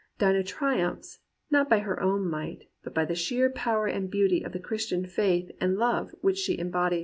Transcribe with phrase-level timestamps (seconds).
[0.17, 1.19] Dinah triumphs,
[1.51, 5.05] not by her own might, but by the sheer power and beauty of the Christian
[5.05, 6.99] faith and love which she embodies.